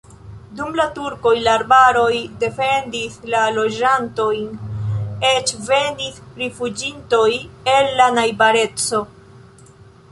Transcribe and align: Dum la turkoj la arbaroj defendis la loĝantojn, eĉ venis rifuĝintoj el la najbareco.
Dum 0.59 0.77
la 0.77 0.85
turkoj 0.93 1.33
la 1.47 1.51
arbaroj 1.57 2.15
defendis 2.43 3.19
la 3.35 3.43
loĝantojn, 3.59 4.49
eĉ 5.35 5.55
venis 5.69 6.19
rifuĝintoj 6.45 7.31
el 7.77 7.97
la 8.03 8.11
najbareco. 8.21 9.07